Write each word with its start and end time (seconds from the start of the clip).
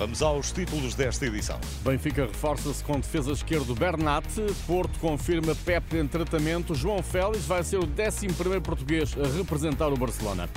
Vamos 0.00 0.22
aos 0.22 0.50
títulos 0.50 0.94
desta 0.94 1.26
edição. 1.26 1.60
Benfica 1.84 2.24
reforça-se 2.24 2.82
com 2.82 2.98
defesa 2.98 3.32
esquerdo 3.32 3.74
Bernat. 3.74 4.24
Porto 4.66 4.98
confirma 4.98 5.54
Pepe 5.54 5.98
em 5.98 6.06
tratamento. 6.08 6.74
João 6.74 7.02
Félix 7.02 7.44
vai 7.44 7.62
ser 7.62 7.76
o 7.76 7.82
11 7.82 8.60
português 8.62 9.14
a 9.22 9.28
representar 9.36 9.88
o 9.88 9.98
Barcelona. 9.98 10.48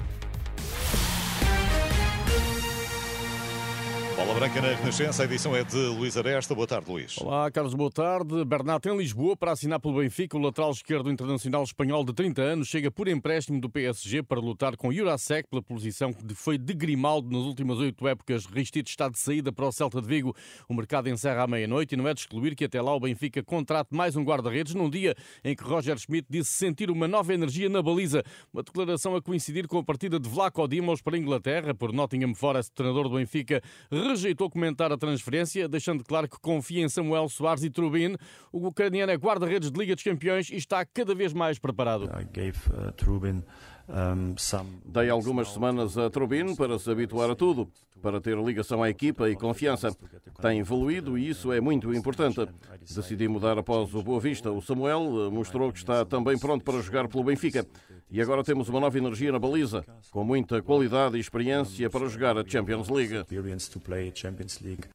Bola 4.34 4.48
Branca 4.48 4.62
na 4.64 4.74
Renascença, 4.74 5.22
a 5.22 5.26
edição 5.26 5.56
é 5.56 5.64
de 5.64 5.78
Luís 5.78 6.18
Aresta. 6.18 6.56
Boa 6.56 6.66
tarde, 6.66 6.90
Luís. 6.90 7.20
Olá, 7.20 7.52
Carlos, 7.52 7.76
boa 7.76 7.92
tarde. 7.92 8.44
Bernat 8.44 8.84
em 8.88 8.98
Lisboa 8.98 9.38
para 9.38 9.52
assinar 9.52 9.80
pelo 9.80 10.00
Benfica. 10.00 10.36
O 10.36 10.42
lateral 10.42 10.72
esquerdo 10.72 11.12
internacional 11.12 11.62
espanhol 11.62 12.04
de 12.04 12.14
30 12.14 12.42
anos 12.42 12.68
chega 12.68 12.90
por 12.90 13.08
empréstimo 13.08 13.62
do 13.62 13.70
PSG 13.70 14.24
para 14.24 14.40
lutar 14.40 14.76
com 14.76 14.92
Jurasek 14.92 15.48
pela 15.48 15.62
posição 15.62 16.12
que 16.12 16.34
foi 16.34 16.58
de 16.58 16.74
Grimaldo 16.74 17.30
nas 17.30 17.46
últimas 17.46 17.78
oito 17.78 18.08
épocas. 18.08 18.48
Ristito 18.48 18.90
está 18.90 19.08
de 19.08 19.20
saída 19.20 19.52
para 19.52 19.68
o 19.68 19.72
Celta 19.72 20.02
de 20.02 20.08
Vigo. 20.08 20.36
O 20.68 20.74
mercado 20.74 21.10
encerra 21.10 21.44
à 21.44 21.48
meia-noite 21.48 21.94
e 21.94 21.98
não 21.98 22.08
é 22.08 22.14
de 22.16 22.22
excluir 22.22 22.56
que 22.56 22.66
até 22.66 22.82
lá 22.82 22.96
o 22.96 23.00
Benfica 23.00 23.44
contrate 23.44 23.90
mais 23.92 24.16
um 24.16 24.24
guarda-redes 24.24 24.74
num 24.74 24.90
dia 24.90 25.16
em 25.44 25.56
que 25.56 25.64
Roger 25.64 25.98
Schmidt 26.00 26.26
disse 26.28 26.50
sentir 26.50 26.90
uma 26.90 27.08
nova 27.08 27.36
energia 27.36 27.70
na 27.70 27.84
baliza. 27.84 28.24
Uma 28.52 28.64
declaração 28.64 29.16
a 29.16 29.22
coincidir 29.22 29.68
com 29.68 29.78
a 29.78 29.84
partida 29.84 30.20
de 30.20 30.28
Vlaco 30.28 30.68
Dimos 30.68 31.04
para 31.04 31.16
a 31.16 31.20
Inglaterra 31.20 31.76
por 31.76 31.94
Nottingham 31.94 32.34
Forest, 32.34 32.72
treinador 32.74 33.08
do 33.08 33.18
Benfica 33.18 33.62
comentar 34.50 34.92
a 34.92 34.98
transferência, 34.98 35.68
deixando 35.68 36.04
claro 36.04 36.28
que 36.28 36.40
confia 36.40 36.84
em 36.84 36.90
Samuel 36.90 37.30
Soares 37.30 37.64
e 37.64 37.70
Trubin. 37.70 38.16
O 38.52 38.68
ucraniano 38.68 39.12
é 39.12 39.16
guarda-redes 39.16 39.72
de 39.72 39.80
Liga 39.80 39.96
dos 39.96 40.04
Campeões 40.04 40.50
e 40.50 40.56
está 40.56 40.86
cada 40.86 41.14
vez 41.14 41.34
mais 41.34 41.60
preparado. 41.60 42.10
Dei 44.86 45.10
algumas 45.10 45.50
semanas 45.50 45.98
a 45.98 46.10
Trubin 46.10 46.56
para 46.56 46.80
se 46.80 46.90
habituar 46.90 47.30
a 47.30 47.36
tudo, 47.36 47.70
para 48.02 48.22
ter 48.22 48.38
ligação 48.38 48.82
à 48.82 48.90
equipa 48.90 49.30
e 49.30 49.36
confiança. 49.36 49.96
Tem 50.42 50.60
evoluído 50.60 51.18
e 51.18 51.30
isso 51.30 51.52
é 51.52 51.60
muito 51.60 51.94
importante. 51.94 52.48
Decidi 52.82 53.28
mudar 53.28 53.58
após 53.58 53.94
o 53.94 54.02
Boa 54.02 54.20
Vista. 54.20 54.52
O 54.52 54.62
Samuel 54.62 55.32
mostrou 55.32 55.72
que 55.72 55.80
está 55.80 56.06
também 56.06 56.38
pronto 56.38 56.64
para 56.64 56.82
jogar 56.82 57.08
pelo 57.08 57.24
Benfica. 57.24 57.66
E 58.14 58.22
agora 58.22 58.44
temos 58.44 58.70
uma 58.70 58.80
nova 58.80 58.96
energia 58.96 59.32
na 59.32 59.40
baliza, 59.40 59.84
com 60.12 60.24
muita 60.24 60.62
qualidade 60.62 61.18
e 61.18 61.20
experiência 61.20 61.90
para 61.90 62.08
jogar 62.08 62.38
a 62.38 62.48
Champions 62.48 62.88
League. 62.88 63.24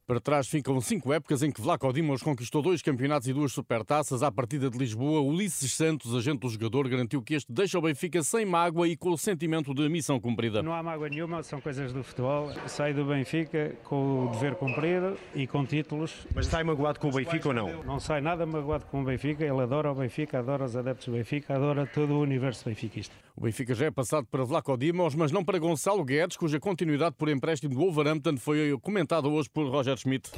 Para 0.06 0.20
trás 0.20 0.46
ficam 0.46 0.80
cinco 0.80 1.12
épocas 1.12 1.42
em 1.42 1.50
que 1.50 1.60
Vlaco 1.60 1.92
Dimos 1.92 2.22
conquistou 2.22 2.62
dois 2.62 2.80
campeonatos 2.80 3.26
e 3.26 3.32
duas 3.32 3.52
supertaças. 3.52 4.22
À 4.22 4.30
partida 4.30 4.70
de 4.70 4.78
Lisboa, 4.78 5.20
Ulisses 5.20 5.72
Santos, 5.72 6.14
agente 6.14 6.38
do 6.38 6.48
jogador, 6.48 6.88
garantiu 6.88 7.20
que 7.20 7.34
este 7.34 7.52
deixa 7.52 7.76
o 7.76 7.82
Benfica 7.82 8.22
sem 8.22 8.46
mágoa 8.46 8.86
e 8.86 8.96
com 8.96 9.10
o 9.10 9.18
sentimento 9.18 9.74
de 9.74 9.88
missão 9.88 10.20
cumprida. 10.20 10.62
Não 10.62 10.72
há 10.72 10.80
mágoa 10.80 11.08
nenhuma, 11.08 11.42
são 11.42 11.60
coisas 11.60 11.92
do 11.92 12.04
futebol. 12.04 12.52
Sai 12.68 12.94
do 12.94 13.04
Benfica 13.04 13.74
com 13.82 14.26
o 14.26 14.30
dever 14.30 14.54
cumprido 14.54 15.18
e 15.34 15.44
com 15.44 15.66
títulos. 15.66 16.24
Mas 16.32 16.46
sai 16.46 16.62
magoado 16.62 17.00
com 17.00 17.08
o 17.08 17.12
Benfica 17.12 17.48
ou 17.48 17.54
não? 17.54 17.82
Não 17.82 17.98
sai 17.98 18.20
nada 18.20 18.46
magoado 18.46 18.86
com 18.86 19.02
o 19.02 19.04
Benfica. 19.04 19.42
Ele 19.44 19.60
adora 19.60 19.90
o 19.90 19.94
Benfica, 19.96 20.38
adora 20.38 20.66
os 20.66 20.76
adeptos 20.76 21.06
do 21.06 21.14
Benfica, 21.14 21.56
adora 21.56 21.84
todo 21.84 22.14
o 22.14 22.20
universo 22.20 22.64
benfiquista. 22.64 23.07
O 23.36 23.42
Benfica 23.42 23.72
já 23.72 23.86
é 23.86 23.90
passado 23.90 24.26
para 24.28 24.44
Vlaco 24.44 24.76
Dimos, 24.76 25.14
mas 25.14 25.30
não 25.30 25.44
para 25.44 25.58
Gonçalo 25.60 26.04
Guedes, 26.04 26.36
cuja 26.36 26.58
continuidade 26.58 27.14
por 27.16 27.28
empréstimo 27.28 27.72
do 27.72 27.80
Wolverhampton 27.80 28.36
foi 28.36 28.76
comentada 28.82 29.28
hoje 29.28 29.48
por 29.48 29.68
Roger 29.70 29.96
Schmidt. 29.96 30.30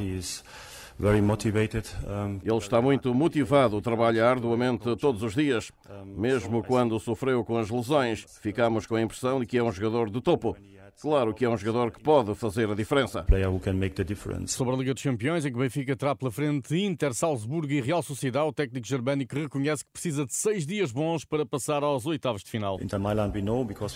Ele 2.44 2.58
está 2.58 2.82
muito 2.82 3.14
motivado, 3.14 3.80
trabalha 3.80 4.28
arduamente 4.28 4.94
todos 4.96 5.22
os 5.22 5.34
dias. 5.34 5.72
Mesmo 6.04 6.62
quando 6.62 7.00
sofreu 7.00 7.42
com 7.42 7.56
as 7.56 7.70
lesões, 7.70 8.26
ficamos 8.42 8.86
com 8.86 8.96
a 8.96 9.00
impressão 9.00 9.40
de 9.40 9.46
que 9.46 9.56
é 9.56 9.62
um 9.62 9.72
jogador 9.72 10.10
de 10.10 10.20
topo. 10.20 10.54
Claro 11.00 11.32
que 11.32 11.46
é 11.46 11.48
um 11.48 11.56
jogador 11.56 11.90
que 11.90 12.02
pode 12.02 12.34
fazer 12.34 12.70
a 12.70 12.74
diferença. 12.74 13.24
Sobre 14.52 14.74
a 14.74 14.76
Liga 14.76 14.92
dos 14.92 15.02
Campeões, 15.02 15.46
em 15.46 15.50
que 15.50 15.56
o 15.56 15.60
Benfica 15.60 15.96
terá 15.96 16.14
pela 16.14 16.30
frente 16.30 16.76
Inter, 16.76 17.14
Salzburgo 17.14 17.72
e 17.72 17.80
Real 17.80 18.02
Sociedade, 18.02 18.46
o 18.46 18.52
técnico 18.52 18.86
germânico 18.86 19.34
reconhece 19.34 19.82
que 19.82 19.90
precisa 19.90 20.26
de 20.26 20.34
seis 20.34 20.66
dias 20.66 20.92
bons 20.92 21.24
para 21.24 21.46
passar 21.46 21.82
aos 21.82 22.04
oitavos 22.04 22.44
de 22.44 22.50
final. 22.50 22.78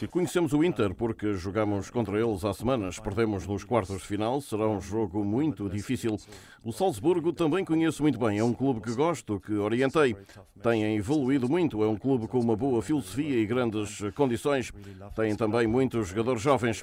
Conhecemos 0.08 0.54
o 0.54 0.64
Inter 0.64 0.94
porque 0.94 1.34
jogamos 1.34 1.90
contra 1.90 2.18
eles 2.18 2.42
há 2.42 2.54
semanas. 2.54 2.98
Perdemos 2.98 3.46
nos 3.46 3.64
quartos 3.64 3.98
de 3.98 4.06
final, 4.06 4.40
será 4.40 4.66
um 4.66 4.80
jogo 4.80 5.22
muito 5.22 5.68
difícil. 5.68 6.16
O 6.64 6.72
Salzburgo 6.72 7.34
também 7.34 7.66
conheço 7.66 8.00
muito 8.02 8.18
bem. 8.18 8.38
É 8.38 8.44
um 8.44 8.54
clube 8.54 8.80
que 8.80 8.94
gosto, 8.94 9.38
que 9.38 9.52
orientei. 9.52 10.16
Tem 10.62 10.96
evoluído 10.96 11.46
muito. 11.50 11.84
É 11.84 11.86
um 11.86 11.96
clube 11.96 12.26
com 12.26 12.40
uma 12.40 12.56
boa 12.56 12.80
filosofia 12.80 13.38
e 13.38 13.44
grandes 13.44 14.00
condições. 14.14 14.72
Tem 15.14 15.36
também 15.36 15.66
muitos 15.66 16.08
jogadores 16.08 16.40
jovens. 16.40 16.82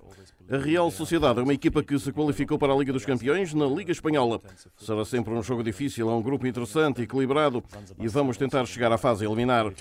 A 0.50 0.58
Real 0.58 0.92
Sociedade 0.92 1.40
é 1.40 1.44
uma 1.44 1.54
equipa 1.54 1.82
que 1.82 1.98
se 1.98 2.12
qualificou 2.12 2.60
para 2.60 2.74
a 2.74 2.76
Liga 2.76 2.92
dos 2.92 3.06
Campeões 3.06 3.54
na 3.54 3.66
Liga 3.66 3.92
Espanhola. 3.92 4.42
Será 4.78 5.06
sempre 5.06 5.34
um 5.34 5.42
jogo 5.42 5.64
difícil, 5.64 6.10
é 6.10 6.14
um 6.14 6.22
grupo 6.22 6.46
interessante, 6.46 7.02
equilibrado 7.02 7.64
e 7.98 8.08
vamos 8.08 8.36
tentar 8.36 8.66
chegar 8.66 8.92
à 8.92 8.98
fase 8.98 9.26
eliminar. 9.26 9.72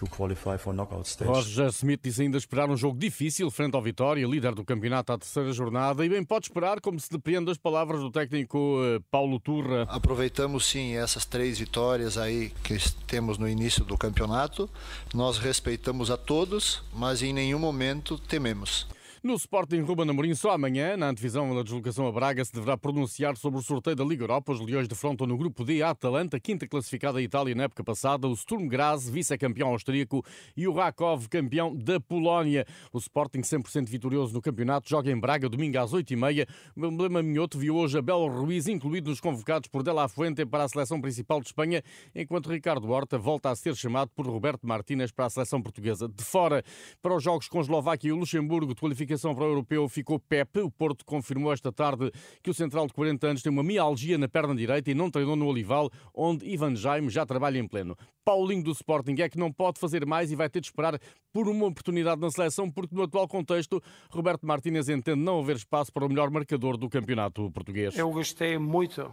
Roger 1.25 1.67
Smith 1.69 2.01
diz 2.03 2.21
ainda 2.21 2.39
esperar 2.39 2.71
um 2.71 2.77
jogo 2.77 2.99
difícil 2.99 3.51
frente 3.51 3.75
ao 3.75 3.83
Vitória, 3.83 4.25
líder 4.27 4.55
do 4.55 4.65
campeonato 4.65 5.13
à 5.13 5.19
terceira 5.19 5.53
jornada, 5.53 6.05
e 6.05 6.09
bem 6.09 6.23
pode 6.23 6.47
esperar, 6.47 6.81
como 6.81 7.01
se 7.01 7.11
depreende 7.11 7.47
das 7.47 7.57
palavras 7.57 8.01
do 8.01 8.11
técnico 8.11 8.79
eh, 8.85 9.01
Paulo 9.11 9.41
Turra. 9.41 9.83
Aproveitamos 9.89 10.67
sim 10.67 10.95
essas 10.95 11.25
três 11.25 11.59
vitórias 11.59 12.17
aí 12.17 12.53
que 12.63 12.77
temos 13.07 13.39
no 13.39 13.49
início 13.49 13.85
do 13.85 13.99
campeonato. 13.99 14.71
Nós 15.13 15.39
respeitamos 15.39 16.11
a 16.11 16.17
todos, 16.17 16.83
mas 16.95 17.23
em 17.23 17.33
nenhum 17.33 17.59
momento 17.59 18.19
tememos. 18.19 18.87
No 19.23 19.35
Sporting 19.35 19.83
Ruben 19.83 20.09
Amorim, 20.09 20.35
só 20.35 20.53
amanhã, 20.53 20.97
na 20.97 21.11
antevisão 21.11 21.55
da 21.55 21.63
deslocação 21.63 22.07
a 22.07 22.11
Braga, 22.11 22.43
se 22.43 22.55
deverá 22.55 22.79
pronunciar 22.79 23.37
sobre 23.37 23.61
o 23.61 23.63
sorteio 23.63 23.95
da 23.95 24.03
Liga 24.03 24.23
Europa. 24.23 24.51
Os 24.51 24.61
Leões 24.63 24.89
defrontam 24.89 25.27
no 25.27 25.37
grupo 25.37 25.63
D 25.63 25.83
a 25.83 25.91
Atalanta, 25.91 26.41
quinta 26.41 26.67
classificada 26.67 27.19
a 27.19 27.23
Itália 27.23 27.55
na 27.55 27.65
época 27.65 27.85
passada, 27.85 28.27
o 28.27 28.35
Sturm 28.35 28.67
Graz, 28.67 29.11
vice-campeão 29.11 29.69
austríaco, 29.69 30.25
e 30.57 30.67
o 30.67 30.73
Rakov, 30.73 31.29
campeão 31.29 31.77
da 31.77 32.01
Polónia. 32.01 32.65
O 32.95 32.97
Sporting, 32.97 33.43
100% 33.43 33.91
vitorioso 33.91 34.33
no 34.33 34.41
campeonato, 34.41 34.89
joga 34.89 35.11
em 35.11 35.21
Braga 35.21 35.51
domingo 35.51 35.79
às 35.79 35.93
8h30. 35.93 36.49
O 36.75 36.87
emblema 36.87 37.23
minhoto 37.23 37.59
viu 37.59 37.77
hoje 37.77 37.99
Abel 37.99 38.27
Ruiz 38.27 38.69
incluído 38.69 39.11
nos 39.11 39.21
convocados 39.21 39.69
por 39.69 39.83
De 39.83 39.93
La 39.93 40.09
Fuente 40.09 40.47
para 40.47 40.65
a 40.65 40.69
seleção 40.69 40.99
principal 40.99 41.41
de 41.41 41.49
Espanha, 41.49 41.83
enquanto 42.15 42.49
Ricardo 42.49 42.89
Horta 42.89 43.19
volta 43.19 43.51
a 43.51 43.55
ser 43.55 43.77
chamado 43.77 44.11
por 44.17 44.27
Roberto 44.27 44.67
Martínez 44.67 45.13
para 45.13 45.27
a 45.27 45.31
seleção 45.31 45.61
portuguesa. 45.61 46.09
De 46.09 46.25
fora, 46.25 46.65
para 47.03 47.15
os 47.15 47.23
jogos 47.23 47.49
com 47.49 47.61
Eslováquia 47.61 48.09
e 48.09 48.13
o 48.13 48.17
Luxemburgo, 48.17 48.73
de 48.75 48.81
qualificação 48.81 49.10
qualificação 49.11 49.35
para 49.35 49.45
o 49.45 49.49
europeu 49.49 49.89
ficou 49.89 50.19
Pepe. 50.19 50.61
O 50.61 50.71
Porto 50.71 51.05
confirmou 51.05 51.53
esta 51.53 51.73
tarde 51.73 52.13
que 52.43 52.51
o 52.51 52.55
central 52.55 52.87
de 52.87 52.93
40 52.93 53.27
anos 53.27 53.43
tem 53.43 53.51
uma 53.51 53.63
mialgia 53.63 54.17
na 54.17 54.29
perna 54.29 54.55
direita 54.55 54.91
e 54.91 54.95
não 54.95 55.11
treinou 55.11 55.35
no 55.35 55.47
Olival, 55.47 55.91
onde 56.15 56.49
Ivan 56.49 56.77
Jaime 56.77 57.11
já 57.11 57.27
trabalha 57.27 57.59
em 57.59 57.67
pleno. 57.67 57.97
Paulinho 58.25 58.63
do 58.63 58.71
Sporting 58.71 59.17
é 59.21 59.29
que 59.29 59.39
não 59.39 59.53
pode 59.53 59.81
fazer 59.81 60.07
mais 60.07 60.31
e 60.31 60.37
vai 60.37 60.49
ter 60.49 60.61
de 60.61 60.69
esperar 60.69 60.99
por 61.33 61.49
uma 61.49 61.67
oportunidade 61.67 62.21
na 62.21 62.31
seleção, 62.31 62.71
porque 62.71 62.95
no 62.95 63.03
atual 63.03 63.27
contexto, 63.27 63.83
Roberto 64.11 64.47
Martínez 64.47 64.89
entende 64.89 65.21
não 65.21 65.41
haver 65.41 65.57
espaço 65.57 65.93
para 65.93 66.05
o 66.05 66.09
melhor 66.09 66.31
marcador 66.31 66.77
do 66.77 66.89
campeonato 66.89 67.51
português. 67.51 67.99
Eu 67.99 68.11
gostei 68.11 68.59
muito 68.59 69.13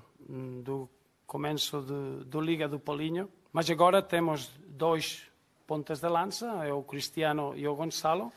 do 0.64 0.88
começo 1.26 1.82
de, 1.82 2.26
do 2.26 2.40
Liga 2.40 2.68
do 2.68 2.80
Paulinho, 2.80 3.30
mas 3.52 3.70
agora 3.70 4.02
temos 4.02 4.52
dois 4.68 5.24
pontas 5.66 6.00
de 6.00 6.08
lança, 6.08 6.46
é 6.66 6.72
o 6.72 6.84
Cristiano 6.84 7.54
e 7.56 7.68
o 7.68 7.76
Gonçalo 7.76 8.32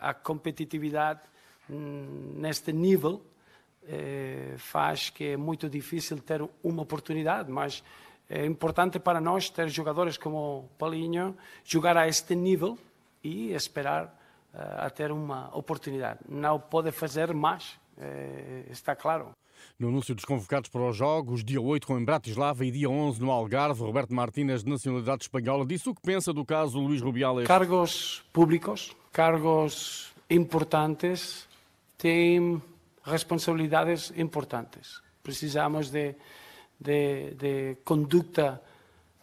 a 0.00 0.14
competitividade 0.14 1.20
neste 1.68 2.72
nível 2.72 3.22
eh, 3.86 4.54
faz 4.58 5.10
que 5.10 5.32
é 5.32 5.36
muito 5.36 5.68
difícil 5.68 6.18
ter 6.18 6.42
uma 6.62 6.82
oportunidade, 6.82 7.50
mas 7.50 7.82
é 8.28 8.44
importante 8.44 8.98
para 8.98 9.20
nós 9.20 9.48
ter 9.48 9.68
jogadores 9.68 10.18
como 10.18 10.68
Palinho 10.78 11.34
jogar 11.64 11.96
a 11.96 12.06
este 12.06 12.34
nível 12.34 12.78
e 13.24 13.52
esperar 13.52 14.04
uh, 14.52 14.84
a 14.84 14.90
ter 14.90 15.10
uma 15.10 15.50
oportunidade. 15.56 16.20
Não 16.28 16.60
pode 16.60 16.92
fazer 16.92 17.32
mais, 17.32 17.78
eh, 17.96 18.64
está 18.70 18.94
claro. 18.94 19.30
No 19.78 19.88
anúncio 19.88 20.14
dos 20.14 20.24
convocados 20.24 20.68
para 20.68 20.82
os 20.82 20.96
Jogos, 20.96 21.42
dia 21.42 21.60
8 21.60 21.86
com 21.86 21.98
em 21.98 22.04
Bratislava 22.04 22.64
e 22.64 22.70
dia 22.70 22.88
11 22.88 23.20
no 23.20 23.30
Algarve, 23.30 23.82
Roberto 23.82 24.14
Martínez, 24.14 24.62
de 24.62 24.70
nacionalidade 24.70 25.22
espanhola, 25.22 25.64
disse 25.64 25.88
o 25.88 25.94
que 25.94 26.02
pensa 26.02 26.32
do 26.32 26.44
caso 26.44 26.78
Luís 26.78 27.00
Rubiales. 27.00 27.46
Cargos 27.46 28.22
públicos, 28.32 28.94
cargos 29.12 30.12
importantes, 30.30 31.48
têm 31.96 32.62
responsabilidades 33.04 34.12
importantes. 34.16 35.02
Precisamos 35.22 35.90
de, 35.90 36.14
de, 36.78 37.34
de 37.34 37.76
conduta 37.84 38.62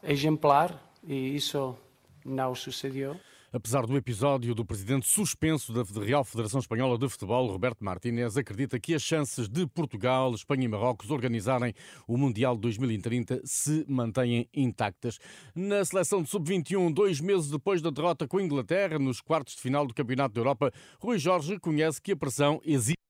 exemplar 0.03 0.79
e 1.07 1.35
isso 1.35 1.77
não 2.25 2.53
sucedeu. 2.55 3.19
Apesar 3.55 3.85
do 3.85 3.95
episódio 3.95 4.53
do 4.53 4.65
presidente 4.65 5.07
suspenso 5.07 5.71
da 5.71 5.81
Real 6.03 6.25
Federação 6.25 6.59
Espanhola 6.59 6.97
de 6.97 7.07
Futebol, 7.07 7.47
Roberto 7.47 7.85
Martínez 7.85 8.35
acredita 8.35 8.77
que 8.77 8.93
as 8.93 9.01
chances 9.01 9.47
de 9.47 9.65
Portugal, 9.65 10.35
Espanha 10.35 10.65
e 10.65 10.67
Marrocos 10.67 11.09
organizarem 11.09 11.73
o 12.05 12.17
Mundial 12.17 12.55
de 12.55 12.63
2030 12.63 13.39
se 13.45 13.85
mantêm 13.87 14.49
intactas. 14.53 15.19
Na 15.55 15.85
seleção 15.85 16.21
de 16.21 16.29
sub-21, 16.29 16.93
dois 16.93 17.21
meses 17.21 17.49
depois 17.49 17.81
da 17.81 17.89
derrota 17.89 18.27
com 18.27 18.39
a 18.39 18.43
Inglaterra 18.43 18.99
nos 18.99 19.21
quartos 19.21 19.55
de 19.55 19.61
final 19.61 19.87
do 19.87 19.93
Campeonato 19.93 20.35
da 20.35 20.41
Europa, 20.41 20.73
Rui 20.99 21.17
Jorge 21.17 21.53
reconhece 21.53 22.01
que 22.01 22.11
a 22.11 22.17
pressão 22.17 22.59
existe. 22.65 23.05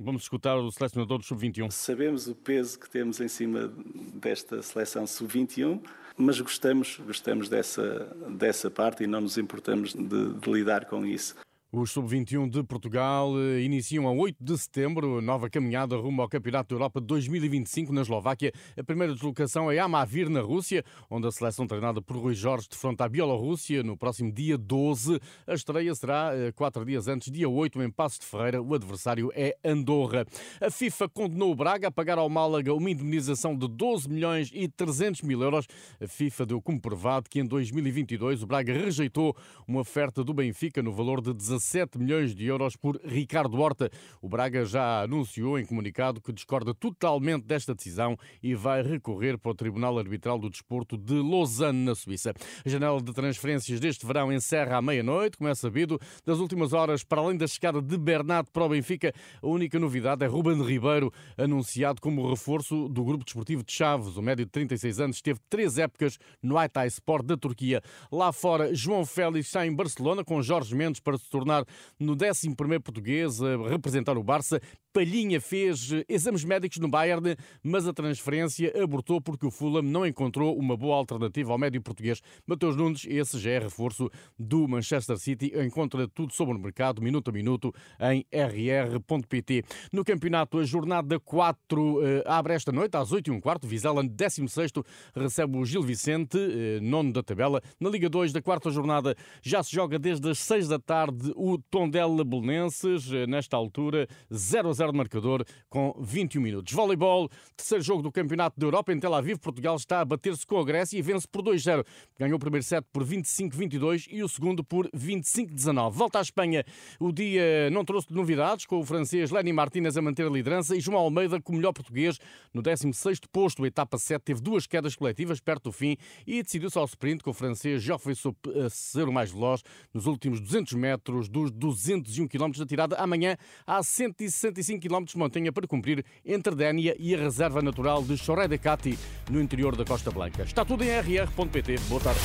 Vamos 0.00 0.22
escutar 0.22 0.56
o 0.56 0.70
selecionador 0.70 1.18
do 1.18 1.24
Sub-21. 1.24 1.72
Sabemos 1.72 2.28
o 2.28 2.34
peso 2.34 2.78
que 2.78 2.88
temos 2.88 3.20
em 3.20 3.26
cima 3.26 3.72
desta 4.14 4.62
seleção 4.62 5.04
Sub-21, 5.04 5.80
mas 6.16 6.40
gostamos, 6.40 7.00
gostamos 7.04 7.48
dessa, 7.48 8.04
dessa 8.28 8.70
parte 8.70 9.02
e 9.02 9.06
não 9.08 9.22
nos 9.22 9.36
importamos 9.36 9.92
de, 9.92 10.34
de 10.34 10.50
lidar 10.52 10.84
com 10.84 11.04
isso. 11.04 11.34
Os 11.70 11.90
Sub-21 11.90 12.48
de 12.48 12.62
Portugal 12.62 13.30
eh, 13.38 13.60
iniciam 13.60 14.08
a 14.08 14.10
8 14.10 14.42
de 14.42 14.56
setembro 14.56 15.20
nova 15.20 15.50
caminhada 15.50 15.98
rumo 15.98 16.22
ao 16.22 16.28
Campeonato 16.28 16.70
da 16.70 16.76
Europa 16.76 16.98
2025 16.98 17.92
na 17.92 18.00
Eslováquia. 18.00 18.54
A 18.74 18.82
primeira 18.82 19.12
deslocação 19.12 19.70
é 19.70 19.78
Amavir, 19.78 20.30
na 20.30 20.40
Rússia, 20.40 20.82
onde 21.10 21.26
a 21.26 21.30
seleção 21.30 21.66
treinada 21.66 22.00
por 22.00 22.16
Rui 22.16 22.32
Jorge 22.32 22.68
defronta 22.70 23.04
a 23.04 23.08
Bielorrússia 23.08 23.82
no 23.82 23.98
próximo 23.98 24.32
dia 24.32 24.56
12. 24.56 25.20
A 25.46 25.52
estreia 25.52 25.94
será 25.94 26.30
eh, 26.32 26.52
quatro 26.52 26.86
dias 26.86 27.06
antes, 27.06 27.30
dia 27.30 27.46
8, 27.46 27.82
em 27.82 27.90
Passo 27.90 28.20
de 28.20 28.24
Ferreira. 28.24 28.62
O 28.62 28.72
adversário 28.72 29.30
é 29.34 29.54
Andorra. 29.62 30.24
A 30.62 30.70
FIFA 30.70 31.06
condenou 31.10 31.52
o 31.52 31.54
Braga 31.54 31.88
a 31.88 31.90
pagar 31.90 32.16
ao 32.16 32.30
Málaga 32.30 32.72
uma 32.72 32.90
indemnização 32.90 33.54
de 33.54 33.68
12 33.68 34.08
milhões 34.08 34.50
e 34.54 34.68
300 34.68 35.20
mil 35.20 35.42
euros. 35.42 35.66
A 36.00 36.08
FIFA 36.08 36.46
deu 36.46 36.62
como 36.62 36.80
provado 36.80 37.28
que 37.28 37.38
em 37.40 37.44
2022 37.44 38.42
o 38.42 38.46
Braga 38.46 38.72
rejeitou 38.72 39.36
uma 39.66 39.80
oferta 39.80 40.24
do 40.24 40.32
Benfica 40.32 40.82
no 40.82 40.92
valor 40.92 41.20
de 41.20 41.34
17 41.34 41.57
17 41.58 41.98
milhões 41.98 42.34
de 42.34 42.46
euros 42.46 42.76
por 42.76 43.00
Ricardo 43.04 43.60
Horta. 43.60 43.90
O 44.22 44.28
Braga 44.28 44.64
já 44.64 45.02
anunciou 45.02 45.58
em 45.58 45.66
comunicado 45.66 46.20
que 46.20 46.32
discorda 46.32 46.72
totalmente 46.72 47.44
desta 47.44 47.74
decisão 47.74 48.16
e 48.42 48.54
vai 48.54 48.82
recorrer 48.82 49.36
para 49.36 49.50
o 49.50 49.54
Tribunal 49.54 49.98
Arbitral 49.98 50.38
do 50.38 50.48
Desporto 50.48 50.96
de 50.96 51.14
Lausanne, 51.14 51.84
na 51.84 51.94
Suíça. 51.94 52.32
A 52.64 52.68
janela 52.68 53.02
de 53.02 53.12
transferências 53.12 53.80
deste 53.80 54.06
verão 54.06 54.32
encerra 54.32 54.76
à 54.76 54.82
meia-noite, 54.82 55.36
como 55.36 55.50
é 55.50 55.54
sabido. 55.54 55.98
Das 56.24 56.38
últimas 56.38 56.72
horas, 56.72 57.02
para 57.02 57.20
além 57.20 57.36
da 57.36 57.46
chegada 57.46 57.82
de 57.82 57.98
Bernardo 57.98 58.50
para 58.52 58.64
o 58.64 58.68
Benfica, 58.68 59.12
a 59.42 59.46
única 59.46 59.78
novidade 59.78 60.24
é 60.24 60.28
Ruben 60.28 60.62
Ribeiro, 60.62 61.12
anunciado 61.36 62.00
como 62.00 62.28
reforço 62.30 62.88
do 62.88 63.04
grupo 63.04 63.24
desportivo 63.24 63.64
de 63.64 63.72
Chaves. 63.72 64.16
O 64.16 64.22
médio 64.22 64.44
de 64.44 64.50
36 64.52 65.00
anos 65.00 65.20
teve 65.20 65.40
três 65.50 65.76
épocas 65.76 66.18
no 66.40 66.56
Altay 66.56 66.86
Sport 66.86 67.26
da 67.26 67.36
Turquia. 67.36 67.82
Lá 68.12 68.32
fora, 68.32 68.74
João 68.74 69.04
Félix 69.04 69.46
está 69.46 69.66
em 69.66 69.74
Barcelona 69.74 70.24
com 70.24 70.40
Jorge 70.40 70.74
Mendes 70.74 71.00
para 71.00 71.18
se 71.18 71.28
tornar 71.28 71.47
tornar 71.48 71.64
no 71.98 72.12
11 72.12 72.54
português 72.80 73.40
a 73.42 73.68
representar 73.68 74.18
o 74.18 74.22
Barça. 74.22 74.60
Palhinha 74.98 75.40
fez 75.40 75.90
exames 76.08 76.42
médicos 76.42 76.78
no 76.78 76.88
Bayern, 76.88 77.36
mas 77.62 77.86
a 77.86 77.92
transferência 77.92 78.72
abortou 78.82 79.20
porque 79.20 79.46
o 79.46 79.50
Fulham 79.50 79.80
não 79.80 80.04
encontrou 80.04 80.58
uma 80.58 80.76
boa 80.76 80.96
alternativa 80.96 81.52
ao 81.52 81.58
médio 81.58 81.80
português. 81.80 82.20
Mateus 82.44 82.74
Nunes, 82.74 83.06
esse 83.08 83.38
já 83.38 83.52
é 83.52 83.60
reforço 83.60 84.10
do 84.36 84.66
Manchester 84.66 85.16
City. 85.16 85.52
Encontra 85.64 86.08
tudo 86.08 86.32
sobre 86.32 86.56
o 86.56 86.58
mercado, 86.58 87.00
minuto 87.00 87.30
a 87.30 87.32
minuto, 87.32 87.72
em 88.00 88.26
rr.pt. 88.32 89.62
No 89.92 90.04
campeonato, 90.04 90.58
a 90.58 90.64
jornada 90.64 91.20
4 91.20 92.04
eh, 92.04 92.24
abre 92.26 92.54
esta 92.54 92.72
noite, 92.72 92.96
às 92.96 93.12
8 93.12 93.32
h 93.32 93.58
15 93.60 93.70
Vizela, 93.70 94.02
16 94.02 94.72
recebe 95.14 95.58
o 95.58 95.64
Gil 95.64 95.84
Vicente, 95.84 96.36
eh, 96.36 96.80
nono 96.80 97.12
da 97.12 97.22
tabela. 97.22 97.62
Na 97.78 97.88
Liga 97.88 98.08
2 98.08 98.32
da 98.32 98.42
quarta 98.42 98.68
jornada 98.68 99.14
já 99.42 99.62
se 99.62 99.70
joga 99.72 99.96
desde 99.96 100.28
as 100.28 100.40
6 100.40 100.66
da 100.66 100.78
tarde 100.80 101.32
o 101.36 101.56
Tondela 101.70 102.24
Belenenses, 102.24 103.12
eh, 103.12 103.28
nesta 103.28 103.56
altura 103.56 104.08
0 104.34 104.70
a 104.70 104.72
0 104.72 104.87
de 104.92 104.98
marcador 104.98 105.44
com 105.68 105.94
21 106.00 106.40
minutos. 106.40 106.72
Voleibol, 106.72 107.28
terceiro 107.56 107.82
jogo 107.82 108.02
do 108.02 108.12
Campeonato 108.12 108.58
da 108.58 108.66
Europa 108.66 108.92
em 108.92 109.00
Tel 109.00 109.14
Aviv, 109.14 109.38
Portugal 109.38 109.76
está 109.76 110.00
a 110.00 110.04
bater-se 110.04 110.46
com 110.46 110.58
a 110.58 110.64
Grécia 110.64 110.98
e 110.98 111.02
vence 111.02 111.26
por 111.26 111.42
2-0. 111.42 111.84
Ganhou 112.18 112.36
o 112.36 112.38
primeiro 112.38 112.64
set 112.64 112.84
por 112.92 113.04
25-22 113.04 114.06
e 114.10 114.22
o 114.22 114.28
segundo 114.28 114.64
por 114.64 114.88
25-19. 114.90 115.92
Volta 115.92 116.18
à 116.18 116.22
Espanha, 116.22 116.64
o 116.98 117.12
dia 117.12 117.70
não 117.70 117.84
trouxe 117.84 118.12
novidades, 118.12 118.66
com 118.66 118.78
o 118.78 118.84
francês 118.84 119.30
Lenny 119.30 119.52
Martínez 119.52 119.96
a 119.96 120.02
manter 120.02 120.26
a 120.26 120.30
liderança 120.30 120.76
e 120.76 120.80
João 120.80 120.98
Almeida 120.98 121.40
como 121.40 121.58
melhor 121.58 121.72
português 121.72 122.18
no 122.52 122.62
16º 122.62 123.24
posto. 123.32 123.64
A 123.64 123.66
etapa 123.66 123.98
7 123.98 124.22
teve 124.22 124.40
duas 124.40 124.66
quedas 124.66 124.94
coletivas 124.94 125.40
perto 125.40 125.64
do 125.64 125.72
fim 125.72 125.96
e 126.26 126.42
decidiu-se 126.42 126.78
ao 126.78 126.84
sprint 126.84 127.22
com 127.22 127.30
o 127.30 127.34
francês 127.34 127.82
Geoffrey 127.82 128.14
Soup 128.14 128.36
a 128.64 128.68
ser 128.68 129.08
o 129.08 129.12
mais 129.12 129.30
veloz 129.30 129.62
nos 129.92 130.06
últimos 130.06 130.40
200 130.40 130.74
metros 130.74 131.28
dos 131.28 131.50
201 131.50 132.28
km 132.28 132.50
da 132.58 132.66
tirada. 132.66 132.96
Amanhã 132.96 133.36
há 133.66 133.82
165 133.82 134.67
km 134.76 135.04
de 135.04 135.16
montanha 135.16 135.52
para 135.52 135.68
cumprir 135.68 136.04
entre 136.26 136.56
Dénia 136.56 136.96
e 136.98 137.14
a 137.14 137.18
Reserva 137.18 137.62
Natural 137.62 138.02
de 138.02 138.16
Choré 138.16 138.48
de 138.48 138.58
Cati, 138.58 138.98
no 139.30 139.40
interior 139.40 139.76
da 139.76 139.84
Costa 139.84 140.10
Blanca. 140.10 140.42
Está 140.42 140.64
tudo 140.64 140.82
em 140.82 140.90
rr.pt. 140.90 141.78
Boa 141.88 142.00
tarde. 142.00 142.20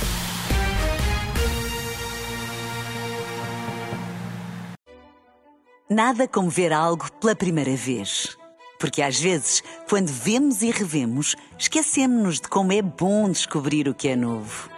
Nada 5.90 6.28
como 6.28 6.50
ver 6.50 6.74
algo 6.74 7.12
pela 7.22 7.36
primeira 7.36 7.76
vez. 7.76 8.36
Porque 8.80 9.02
às 9.02 9.20
vezes, 9.20 9.62
quando 9.88 10.08
vemos 10.08 10.64
e 10.64 10.72
revemos, 10.72 11.36
esquecemos-nos 11.58 12.42
de 12.42 12.50
como 12.50 12.74
é 12.74 12.82
bom 12.82 13.30
descobrir 13.30 13.88
o 13.88 13.94
que 13.94 14.08
é 14.08 14.16
novo. 14.16 14.70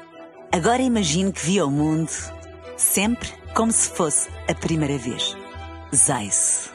Agora 0.51 0.81
imagine 0.81 1.31
que 1.31 1.45
viu 1.45 1.67
o 1.67 1.71
mundo 1.71 2.11
sempre 2.77 3.29
como 3.55 3.71
se 3.71 3.89
fosse 3.89 4.27
a 4.49 4.53
primeira 4.53 4.97
vez. 4.97 5.35
Zais. 5.95 6.74